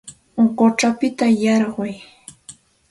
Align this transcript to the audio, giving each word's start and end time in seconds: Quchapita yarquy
Quchapita 0.57 1.25
yarquy 1.43 1.91